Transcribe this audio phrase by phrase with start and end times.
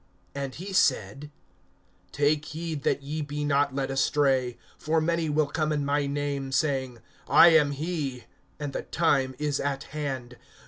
[0.33, 1.29] (8)And he said:
[2.11, 4.57] Take heed that ye be not led astray.
[4.79, 8.23] For many will come in my name, saying: I am he,
[8.59, 10.37] and the time is at hand.